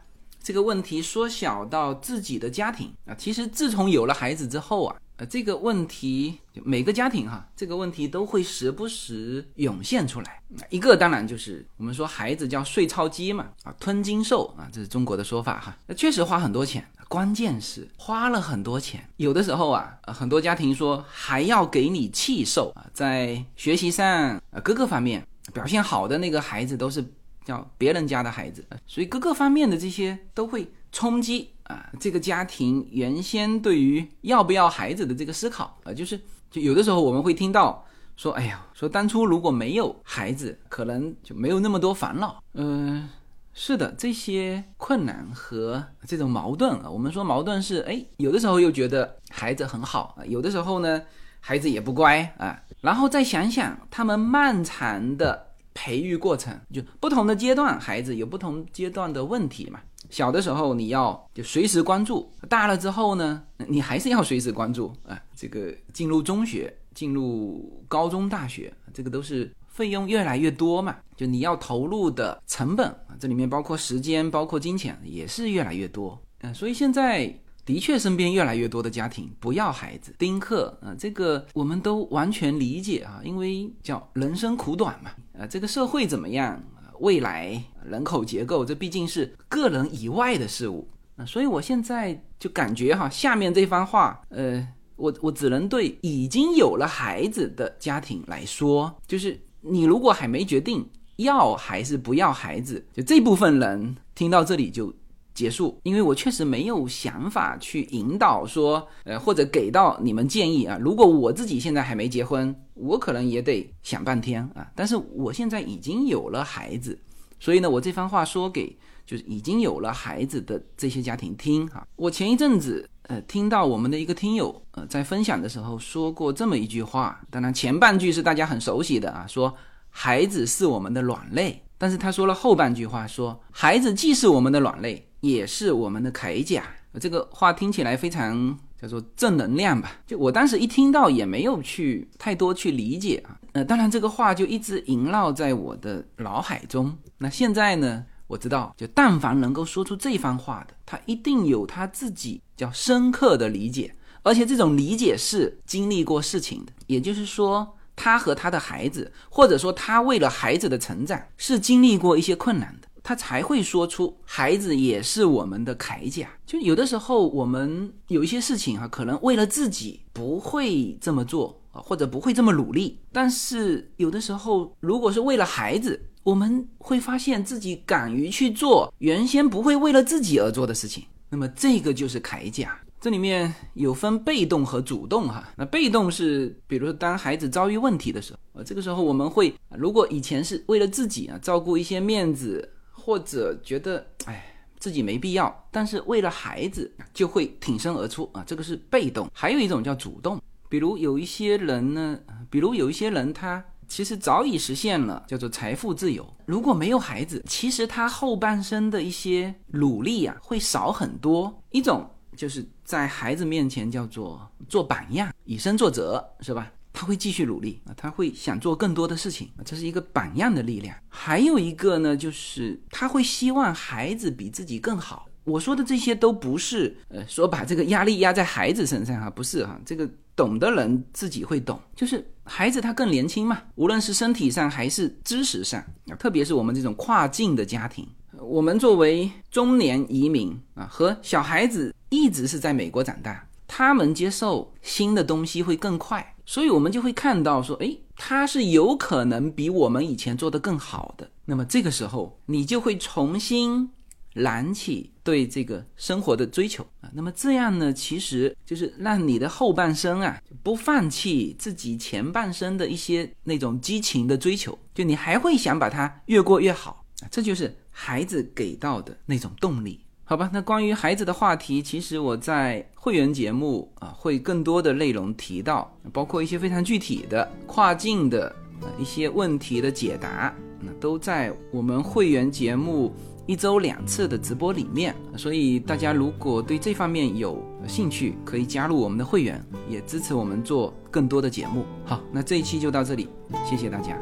[0.45, 10.43] 这个问题缩小到自己的家庭啊，其实自从有了孩子之后啊，呃，这个问题就每个家庭哈，这个问题都会时不时涌现出来。
[10.69, 15.75] 一个当然就是我们说孩子叫碎钞机嘛，啊，吞金兽啊，这是中国的说法哈。
[15.87, 27.03] 那确实花很多钱，关键是花了很多钱，有的时候啊，很多家庭说还要给你气受啊，在学习上啊各个方面表现好的那个孩子都是。
[27.45, 36.19] 叫别人家的孩子，所以各个方面的这些都会冲击啊，这个家庭原先对于要不要孩子的这个思考啊，就是
[36.51, 37.85] 就有的时候我们会听到
[38.17, 42.43] 说，哎呀，说当初如果没有孩子，可能就没有那么多烦恼。
[42.55, 43.09] 嗯，
[43.53, 51.03] 是的，这些困难和这种矛盾啊，我们说矛盾是，哎，有的时候又觉得孩子很好啊，有的时候呢，
[51.41, 55.54] 孩子也不乖啊，然后再想想他们漫长的。
[55.75, 59.81] 培育过程就不同的阶段，孩子有不同阶段的问题嘛。
[60.09, 65.21] 小的时候你要就随时关注，大了之后呢，你还是要随时关注啊。
[65.35, 70.97] 这个进入中学、进入高中、大学，这个都是费用越来越多嘛。
[71.17, 76.21] 就你要投入的成本啊，这里面包括时间、包括金钱，也是越来越多。
[76.43, 77.35] 嗯，所以现在。
[77.65, 86.63] 的确，身边越来越多的家庭不要孩子，丁克啊，这个我们都完全理解啊，因为叫人生苦短嘛，啊，这个社会怎么样，
[87.01, 90.87] 未来人口结构，这毕竟是个人以外的事物
[91.17, 100.87] 啊，所以我现在就感觉哈，下面这番话，呃，我我只能对已经有了孩子的家庭来说，就是你如果还没决定
[101.17, 104.95] 要还是不要孩子，就这部分人听到这里就。
[105.35, 110.79] 结束，因为我确实没有想法去引导说，呃，或者给到你们建议啊。
[110.81, 114.71] 如果我自己现在还没结婚，我可能也得想半天啊。
[114.77, 116.97] 但是我现在已经有了孩子，
[117.41, 121.85] 所以呢，我这番话说给就是已经有了孩子的这些家庭听哈。
[121.97, 129.53] 我前一阵子呃听到我们的一个听友呃在分享的时候说过这么一句话，当然前半句是大家很熟悉的啊，说
[129.91, 135.05] 孩子是我们的软肋，但是他说了后半句话，说孩子既是我们的软肋。
[135.25, 136.63] 也是我们的铠甲，
[137.01, 139.93] 这个话听起来非常叫做正能量吧？
[140.07, 143.41] 就我当时一听到，也没有去太多去理解啊。
[143.53, 146.95] 呃，当然这个话就一直萦绕在我的脑海中。
[147.19, 156.73] 那现在呢，我知道，就但凡能够说出这番话的，他一定有他自己叫深刻的理解，而且这种理解是经历过事情的。
[156.87, 162.89] 也就是说，他和他的孩子，或者说他为了孩子的成长，是经历过一些困难的。
[163.07, 166.27] 他才会说出孩子也是我们的铠甲。
[166.47, 172.99] 就有的时候我们有一些事情哈，可能为了自己不会这么做啊，或者不会这么努力。
[173.13, 181.05] 但是有的时候，如果是为了孩子，我们会发现自己敢于去做原先不会为了自己而做的事情。
[181.29, 182.81] 那么这个就是铠甲。
[183.03, 185.47] 这里面有分被动和主动哈。
[185.59, 192.71] 那被动是，比如说当孩子遭遇问题的时候，呃，这个时候我们会，如果以前是为了自己啊，照顾一些面子。
[193.05, 194.47] 或者觉得哎
[194.79, 199.31] 自己没必要，但是为了孩子就会挺身而出啊，这个是被动。
[199.31, 200.41] 还有一种叫主动，
[200.71, 211.63] 比如有一些人呢，比如有一些人他其实早已实现了叫做财富自由，如果没有孩子，其实他后半生的一些努力啊会少很多。
[211.73, 216.73] 一种就是在孩子面前叫做做榜样，以身作则，是吧？
[216.95, 220.97] 他会继续努力啊，他会想做更多的事情，这是一个榜样的力量。
[221.09, 225.27] 还有一个呢，就是他会希望孩子比自己更好。
[225.43, 231.79] 我说的这些都不是呃说把这个压力压在孩子身上哈，不是哈，这个懂的人自己会懂。
[231.97, 238.09] 就是孩子他更年轻嘛，无论是身体上还是知识上啊，特别是我们这种跨境的家庭，
[238.41, 243.47] 我们作为中年移民啊，和小孩子一直是在美国长大。
[243.77, 251.29] 他们接受新的东西会更快，所以我们就会看到说，诶，他是有可能比我们以前做的更好的。
[251.47, 253.91] 那么这个时候，你就会重新
[254.33, 257.11] 燃起对这个生活的追求啊。
[257.15, 267.05] 那么这样呢，其实就是让你的后半生啊，不放弃自己前半生的一些那种激情的追求，就你还会想把它越过越好。
[267.29, 270.04] 这就是孩子给到的那种动力。
[270.27, 278.55] 好吧，那关于孩子的话题，其实我在会员节目啊会更多的内容提到，包括一些非常具体的跨境的
[278.99, 283.13] 一些问题的解答，那都在我们会员节目
[283.47, 285.15] 一周两次的直播里面。
[285.37, 291.85] 所以大家如果对这方面有兴趣，可以加入我们的会员，也支持我们做更多的节目。
[292.03, 293.29] 好，那这一期就到这里，
[293.69, 294.19] 谢谢大家。